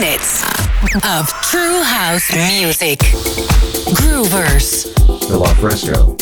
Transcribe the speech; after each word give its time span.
minutes 0.00 0.42
of 1.06 1.26
true 1.40 1.82
house 1.82 2.30
music. 2.34 2.98
Groovers. 3.96 4.92
The 5.26 5.38
La 5.38 5.54
Fresco. 5.54 6.14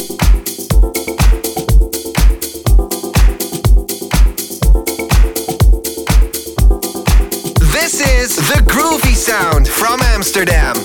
This 7.72 8.00
is 8.00 8.36
the 8.36 8.62
groovy 8.64 9.16
sound 9.16 9.66
from 9.66 10.00
Amsterdam. 10.02 10.76